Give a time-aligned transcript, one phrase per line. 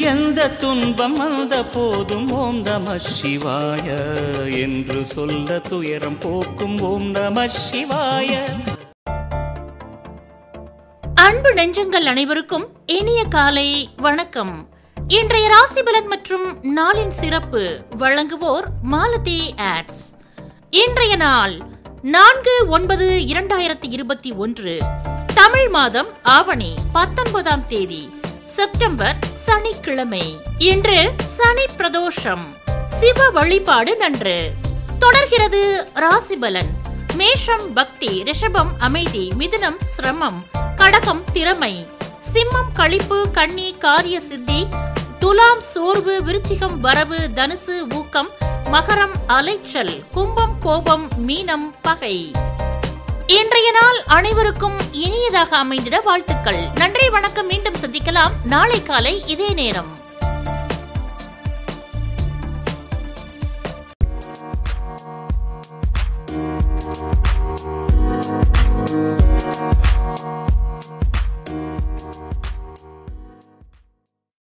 [0.00, 3.86] எந்த துன்பம் வந்த போதும் ஓம் நம சிவாய
[4.60, 8.42] என்று சொல்ல துயரம் போக்கும் ஓம் நம சிவாய.
[11.14, 14.68] அன்பு நெஞ்சங்கள் அனைவருக்கும் இனிய காலை வணக்கம்.
[15.08, 20.18] இன்றைய ராசிபலன் மற்றும் நாளின் சிறப்பு வழங்குவோர் மாலதி ஆட்ஸ்.
[20.70, 21.58] இன்றைய நாள்
[22.02, 24.78] நான்கு ஒன்பது இரண்டாயிரத்தி இருபத்தி ஒன்று
[25.34, 28.10] தமிழ் மாதம் ஆவணி பத்தொன்பதாம் தேதி.
[28.60, 30.40] செப்டம்பர் சனிக்கிழமை.
[30.58, 32.42] இன்று சனி பிரதோஷம்.
[32.86, 34.50] சிவ வழிபாடு நன்று.
[34.98, 36.70] தொடர்கிறது ராசிபலன்.
[37.14, 40.44] மேஷம் பக்தி ரிஷபம் அமைதி மிதுனம் சிரமம்
[40.76, 41.86] கடகம் திறமை.
[42.32, 44.66] சிம்மம் கழிப்பு கண்ணி காரிய சித்தி
[45.18, 48.30] துலாம் சோர்வு விருச்சிகம் வரவு தனுசு ஊக்கம்
[48.72, 52.32] மகரம் அலைச்சல் கும்பம் கோபம் மீனம் பகை.
[53.26, 56.68] இன்றைய நாள் அனைவருக்கும் இனியதாக அமைந்திட வாழ்த்துக்கள்.
[56.74, 58.32] நன்றி வணக்கம் மீண்டும் சந்திக்கலாம்.
[58.44, 59.99] நாளை காலை இதே நேரம்.